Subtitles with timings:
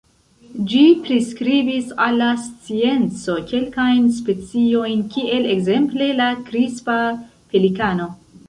[0.69, 7.01] Ĝi priskribis al la scienco kelkajn speciojn kiel ekzemple la Krispa
[7.55, 8.11] pelikano.